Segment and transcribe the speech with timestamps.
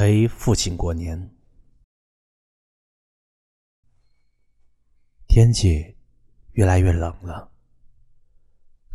[0.00, 1.30] 陪父亲过年，
[5.26, 5.94] 天气
[6.52, 7.52] 越来越冷了，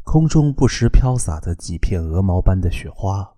[0.04, 3.36] 空中不时飘洒着几片鹅毛般的雪花。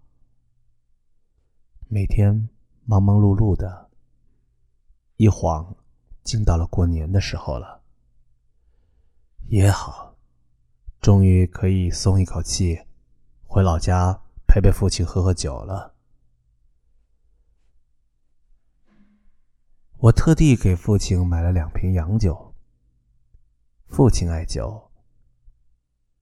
[1.89, 2.47] 每天
[2.85, 3.89] 忙忙碌碌的，
[5.17, 5.75] 一晃
[6.23, 7.83] 竟到了过年的时候了。
[9.49, 10.15] 也好，
[11.01, 12.79] 终于可以松一口气，
[13.45, 15.96] 回老家陪陪父亲喝喝酒了。
[19.99, 22.53] 我特地给父亲买了两瓶洋酒。
[23.87, 24.91] 父亲爱酒，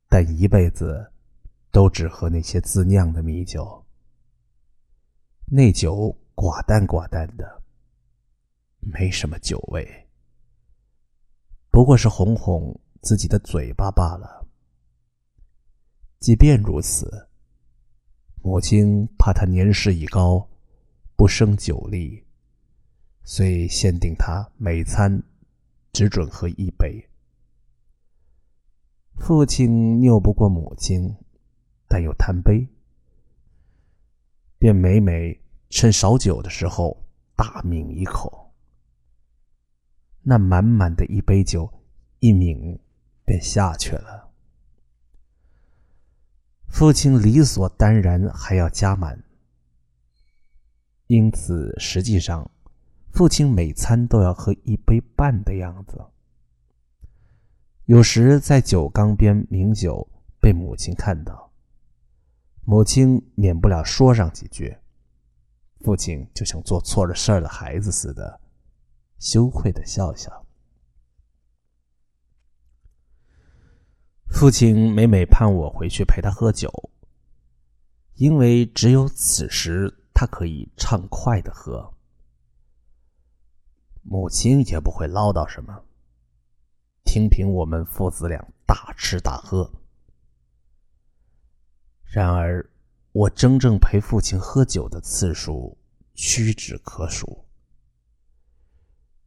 [0.07, 1.11] 但一辈子
[1.71, 3.85] 都只喝那些自酿的米酒。
[5.47, 7.63] 那酒寡淡寡淡的，
[8.79, 10.07] 没什么酒味，
[11.69, 14.47] 不过是哄哄自己的嘴巴罢了。
[16.19, 17.27] 即便如此，
[18.41, 20.47] 母亲怕他年事已高，
[21.17, 22.24] 不胜酒力。
[23.27, 25.23] 遂限定他每餐
[25.91, 27.09] 只准喝一杯。
[29.17, 31.15] 父亲拗不过母亲，
[31.87, 32.67] 但又贪杯，
[34.59, 37.03] 便每每趁少酒的时候
[37.35, 38.53] 大抿一口。
[40.21, 41.67] 那满满的一杯酒，
[42.19, 42.79] 一抿
[43.25, 44.31] 便下去了。
[46.67, 49.23] 父亲理所当然还要加满，
[51.07, 52.51] 因此实际上。
[53.15, 56.03] 父亲每餐都要喝一杯半的样子，
[57.85, 60.05] 有时在酒缸边抿酒，
[60.41, 61.49] 被母亲看到，
[62.65, 64.75] 母亲免不了说上几句，
[65.79, 68.41] 父亲就像做错了事儿的孩子似的，
[69.17, 70.45] 羞愧的笑笑。
[74.27, 76.69] 父亲每每盼我回去陪他喝酒，
[78.15, 81.94] 因为只有此时他可以畅快的喝。
[84.07, 85.83] 母亲也不会唠叨什么，
[87.03, 89.71] 听凭我们父子俩大吃大喝。
[92.03, 92.69] 然而，
[93.13, 95.75] 我真正陪父亲喝酒的次数
[96.13, 97.45] 屈指可数，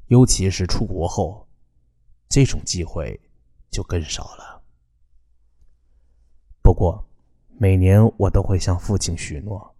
[0.07, 1.49] 尤其是出国后，
[2.29, 3.21] 这种机会
[3.71, 4.63] 就更少了。
[6.63, 7.05] 不过，
[7.59, 9.75] 每年我都会向父亲许诺，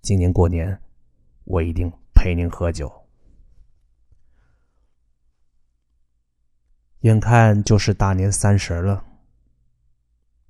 [0.00, 0.80] 今年过年，
[1.44, 3.05] 我一定陪您喝酒。
[7.06, 9.04] 眼看就是大年三十了，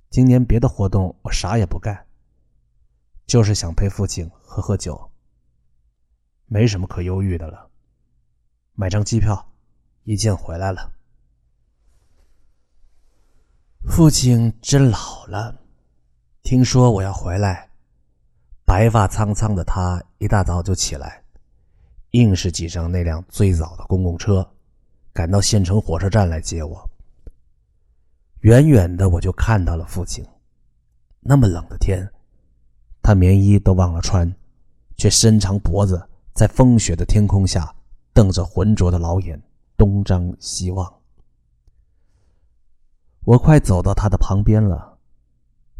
[0.09, 2.07] 今年别的活动我啥也不干，
[3.27, 5.11] 就是想陪父亲喝喝酒。
[6.47, 7.69] 没什么可忧郁的了，
[8.73, 9.51] 买张机票，
[10.01, 10.91] 一见回来了。
[13.87, 15.59] 父亲真老了，
[16.41, 17.69] 听说我要回来，
[18.65, 21.23] 白发苍苍的他一大早就起来，
[22.13, 24.55] 硬是挤上那辆最早的公共车。
[25.17, 26.87] 赶到县城火车站来接我。
[28.41, 30.23] 远远的我就看到了父亲，
[31.21, 32.07] 那么冷的天，
[33.01, 34.31] 他棉衣都忘了穿，
[34.95, 37.75] 却伸长脖子在风雪的天空下
[38.13, 39.41] 瞪着浑浊的老眼，
[39.75, 41.01] 东张西望。
[43.23, 44.99] 我快走到他的旁边了，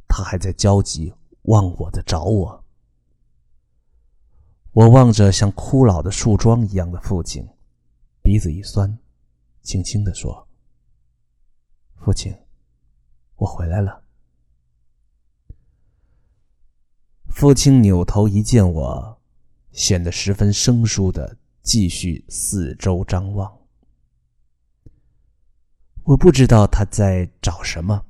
[0.08, 2.64] 他还在焦急望我的找我。
[4.72, 7.48] 我望着像枯老的树桩一样的父亲，
[8.24, 8.98] 鼻子一酸。
[9.68, 10.48] 轻轻的说
[12.00, 12.34] ：“父亲，
[13.36, 14.02] 我回来了。”
[17.28, 19.22] 父亲扭头一见我，
[19.74, 23.68] 显得十分生疏的继续四周张望。
[26.04, 28.06] 我不知道他在找什么。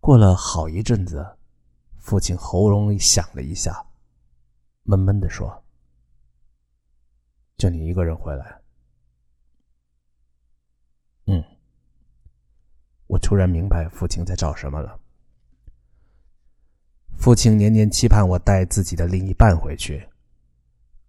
[0.00, 1.36] 过了好一阵子，
[2.00, 3.86] 父亲喉咙里响了一下，
[4.82, 5.64] 闷闷的说
[7.56, 8.56] ：“就你一个人回来。”
[11.26, 11.44] 嗯，
[13.10, 15.00] 我突然明白父亲在找什么了。
[17.18, 20.08] 父亲年年期盼我带自己的另一半回去，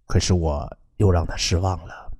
[0.06, 2.12] 可是我又让他失望了。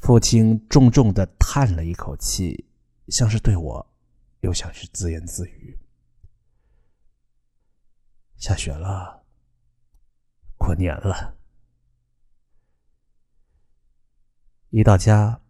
[0.00, 2.66] 父亲重重的叹了一口气，
[3.08, 3.86] 像是对我，
[4.40, 5.78] 又像是自言自语
[8.40, 9.22] ：“下雪了，
[10.56, 11.36] 过年了。”
[14.72, 15.42] 一到家，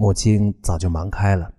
[0.00, 1.52] 母亲早就忙开了。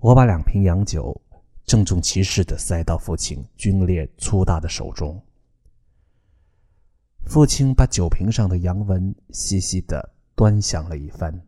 [0.00, 1.20] 我把两瓶洋酒
[1.66, 5.22] 郑重其事的塞到父亲皲裂粗大的手中。
[7.26, 11.38] 父亲把酒瓶上的洋文细细的端详了一番，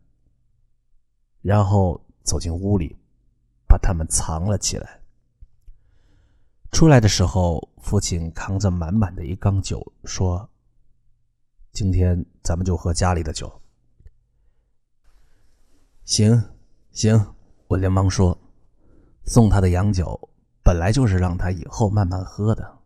[1.41, 2.95] 然后走进屋里，
[3.67, 5.01] 把它们藏了起来。
[6.71, 10.47] 出来的时候，父亲扛着满满的一缸酒，说
[11.73, 13.51] ：“今天咱们就喝家里的酒。”
[16.09, 16.43] 行
[16.91, 17.35] 行，
[17.67, 18.35] 我连忙说
[19.25, 20.19] ：“送他的洋酒
[20.63, 22.79] 本来就是让他以后慢慢喝的。”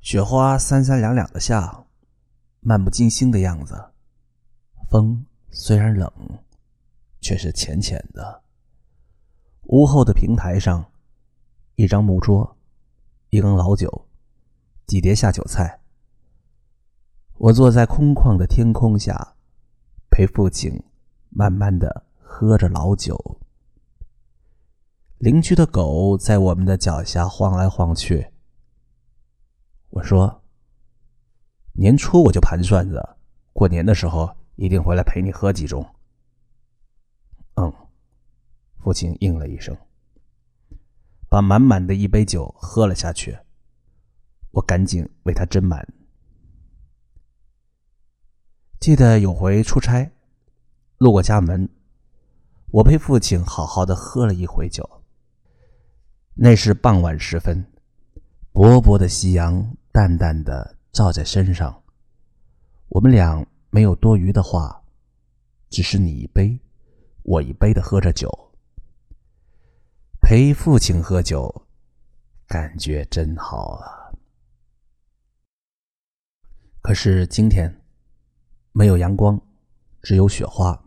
[0.00, 1.84] 雪花三三两两的下，
[2.60, 3.92] 漫不经心的样子。
[4.88, 6.10] 风虽然冷，
[7.20, 8.42] 却是浅浅的。
[9.64, 10.82] 屋后的平台上。
[11.74, 12.56] 一张木桌，
[13.28, 14.06] 一缸老酒，
[14.86, 15.80] 几碟下酒菜。
[17.34, 19.34] 我坐在空旷的天空下，
[20.10, 20.82] 陪父亲
[21.34, 23.40] 慢慢的喝着老酒。
[25.18, 28.26] 邻居的狗在我们的脚下晃来晃去。
[29.90, 30.42] 我说
[31.74, 33.16] ：“年初我就盘算着，
[33.52, 35.86] 过年的时候一定回来陪你喝几盅。”
[37.56, 37.72] 嗯，
[38.78, 39.76] 父亲应了一声。
[41.28, 43.38] 把满满的一杯酒喝了下去，
[44.50, 45.86] 我赶紧为他斟满。
[48.80, 50.12] 记得有回出差，
[51.02, 51.68] 路过家门，
[52.70, 54.88] 我陪父亲好好的喝了一回酒。
[56.32, 57.66] 那是傍晚时分，
[58.52, 61.82] 薄薄的夕阳淡淡的照在身上，
[62.88, 64.80] 我们俩没有多余的话，
[65.70, 66.56] 只是你一杯，
[67.24, 68.30] 我一杯的喝着酒。
[70.20, 71.66] 陪父亲喝酒，
[72.46, 74.14] 感觉真好啊！
[76.80, 77.82] 可是今天
[78.70, 79.40] 没有阳光，
[80.00, 80.80] 只有雪花，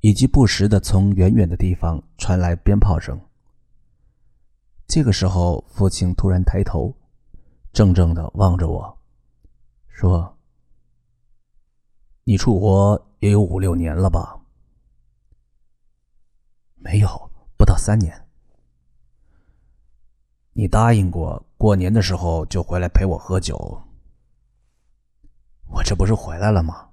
[0.00, 3.20] 以及不时的从远远的地方传来鞭炮声。
[4.86, 6.94] 这个时候，父亲突然抬头，
[7.72, 8.98] 怔怔的望着我，
[9.88, 10.36] 说
[12.24, 14.40] ：“你出国也有五六年了吧
[16.76, 17.08] ？”“没有。”
[17.60, 18.26] 不到三年，
[20.54, 23.78] 你答应过过年的时候就回来陪我喝酒，
[25.68, 26.89] 我这不是回来了吗？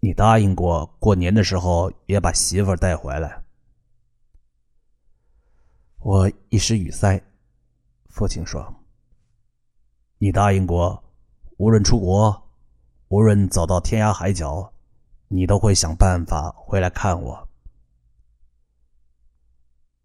[0.00, 3.42] 你答应过过年的时候也把媳妇带回来，
[5.98, 7.20] 我一时语塞。
[8.08, 8.74] 父亲说
[10.18, 11.02] ：“你答应过，
[11.58, 12.50] 无论出国，
[13.08, 14.72] 无论走到天涯海角，
[15.28, 17.48] 你都会想办法回来看我。”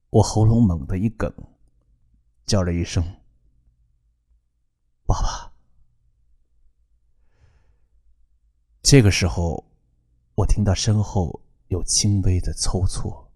[0.09, 1.33] 我喉咙猛地一哽，
[2.45, 3.01] 叫了一声
[5.07, 5.53] “爸爸”。
[8.83, 9.63] 这个时候，
[10.41, 13.27] 我听到身后有轻微的抽搐，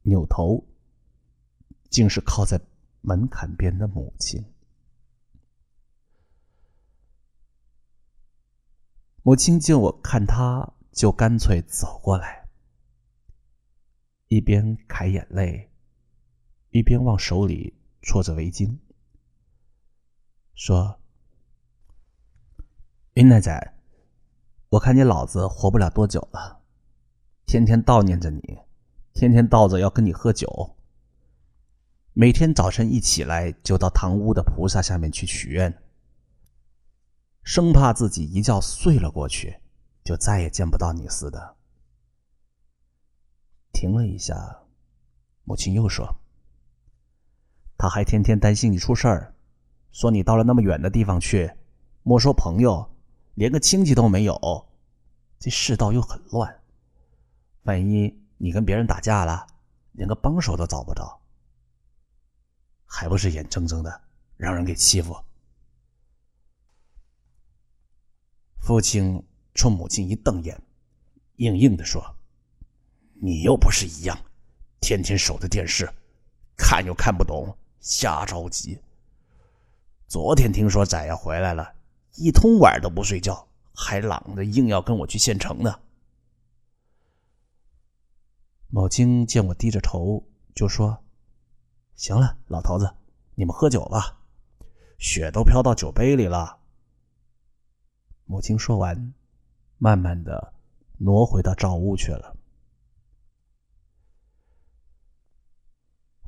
[0.00, 0.64] 扭头，
[1.90, 2.58] 竟是靠在
[3.02, 4.42] 门槛边的母亲。
[9.22, 12.48] 母亲见我看他，就干脆走过来。
[14.28, 15.70] 一边揩眼泪，
[16.70, 18.78] 一边往手里搓着围巾，
[20.54, 20.98] 说
[23.12, 23.74] ：“云奶仔，
[24.72, 26.62] 我看你老子活不了多久了，
[27.44, 28.58] 天天悼念着你，
[29.12, 30.76] 天天叨着要跟你喝酒，
[32.14, 35.82] 每天早晨一起来就到堂屋的菩萨下面去许愿，
[37.42, 39.60] 生怕自己一觉睡了过去，
[40.04, 41.56] 就再也见不到你似的。”
[43.74, 44.62] 停了一下，
[45.44, 46.16] 母亲又说
[47.76, 49.34] ：“他还天天担心你出事儿，
[49.90, 51.52] 说你到了那么远的地方去，
[52.02, 52.88] 莫说朋友，
[53.34, 54.68] 连个亲戚都没有。
[55.38, 56.62] 这世道又很乱，
[57.62, 59.46] 万一你跟别人打架了，
[59.92, 61.20] 连个帮手都找不着，
[62.84, 64.00] 还不是眼睁睁的
[64.36, 65.16] 让人给欺负？”
[68.60, 69.20] 父亲
[69.54, 70.62] 冲母亲一瞪眼，
[71.36, 72.16] 硬硬的说。
[73.24, 74.16] 你又不是一样，
[74.80, 75.88] 天天守着电视，
[76.56, 78.80] 看又看不懂，瞎着急。
[80.06, 81.74] 昨天听说仔要回来了，
[82.14, 85.80] 一通晚都不睡觉，还嚷着硬要跟我去县城呢。
[88.68, 90.22] 某金见我低着头，
[90.54, 91.04] 就说
[91.96, 92.94] ：“行了，老头子，
[93.34, 94.18] 你们喝酒吧，
[94.98, 96.58] 雪都飘到酒杯里了。”
[98.24, 99.14] 母亲说完，
[99.78, 100.54] 慢慢的
[100.98, 102.36] 挪回到赵屋去了。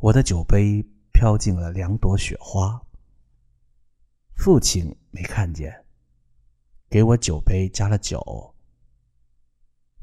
[0.00, 2.82] 我的酒杯飘进了两朵雪花。
[4.44, 5.74] 父亲没看见，
[6.90, 8.20] 给我酒杯加了酒。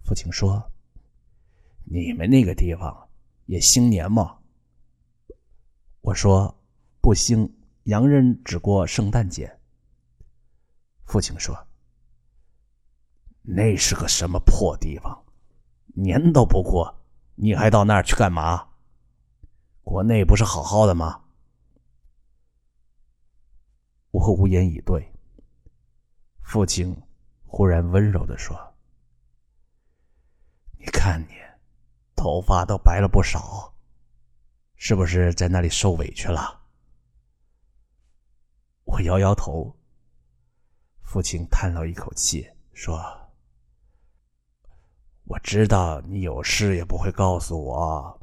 [0.04, 0.60] 父亲说
[1.86, 3.08] ：“你们那个地方
[3.46, 4.40] 也兴年吗？”
[6.02, 6.60] 我说
[7.02, 9.60] ：“不兴，洋人只过圣诞节。”
[11.06, 11.56] 父亲说
[13.46, 15.24] ：“那是个什么破地方，
[15.94, 16.92] 年都不过，
[17.36, 18.70] 你还到那儿去干嘛？
[19.84, 21.26] 国内不是好好的吗？
[24.12, 25.12] 我无言以对。
[26.42, 26.96] 父亲
[27.46, 28.56] 忽然温柔的说
[30.78, 31.34] ：“你看你，
[32.16, 33.74] 头发都白了不少，
[34.76, 36.62] 是不是在那里受委屈了？”
[38.86, 39.76] 我摇摇头。
[41.02, 43.18] 父亲叹了一口气说。
[45.26, 48.20] 我知道你有事也不会告诉我，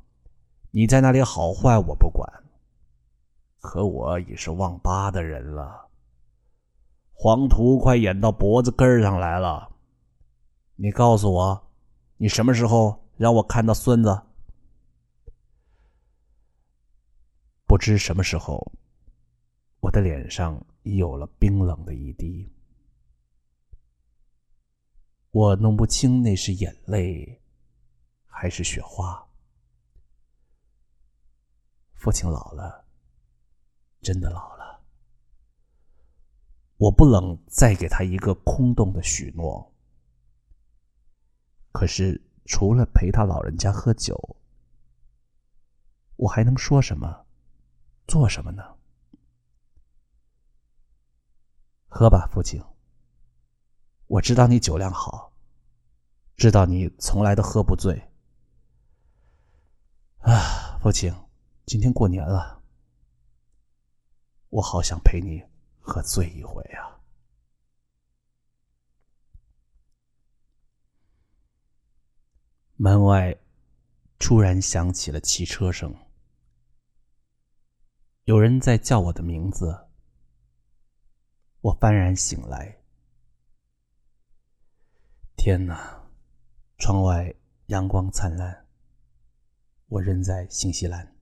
[0.70, 2.30] 你在那里好坏我不管，
[3.60, 5.88] 可我已是忘八的人了，
[7.12, 9.70] 黄图快演到脖子根上来了。
[10.76, 11.70] 你告诉我，
[12.16, 14.22] 你什么时候让我看到孙子？
[17.66, 18.72] 不知什么时候，
[19.80, 22.48] 我的脸上已有了冰冷的一滴。
[25.30, 27.42] 我弄不清那是眼泪，
[28.26, 29.22] 还是雪花。
[31.92, 32.84] 父亲老了，
[34.00, 34.82] 真的老了。
[36.76, 39.74] 我不能再给他一个空洞的许诺。
[41.72, 44.36] 可是，除了陪他老人家喝酒，
[46.16, 47.26] 我还能说什么，
[48.06, 48.62] 做什么呢？
[51.88, 52.62] 喝吧，父亲。
[54.06, 55.32] 我知道你酒量好，
[56.36, 58.10] 知道你从来都喝不醉。
[60.18, 61.14] 啊，父亲，
[61.66, 62.57] 今天过年了，
[64.50, 65.42] 我好想陪你
[65.80, 67.00] 喝醉一回啊！
[72.76, 73.36] 门外
[74.18, 75.94] 突然响起了汽车声，
[78.24, 79.86] 有人在叫我的名字。
[81.60, 82.78] 我幡然醒来。
[85.36, 86.08] 天哪！
[86.78, 87.34] 窗外
[87.66, 88.66] 阳光灿烂，
[89.88, 91.17] 我人在新西兰，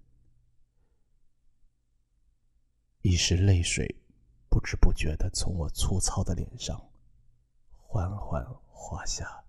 [3.08, 3.94] 一时泪水
[4.48, 6.90] 不知不觉的从我粗糙的脸上
[7.76, 9.45] 缓缓滑下。